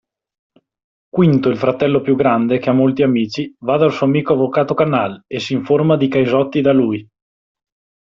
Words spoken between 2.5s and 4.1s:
che ha molti amici va dal suo